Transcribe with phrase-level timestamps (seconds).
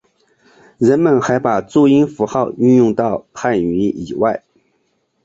[0.79, 4.41] 人们还把注音符号运用到汉语以外。